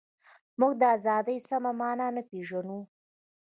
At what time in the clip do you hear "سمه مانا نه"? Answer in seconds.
1.49-2.21